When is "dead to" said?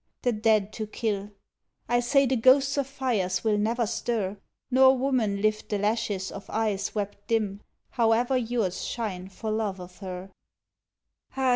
0.31-0.87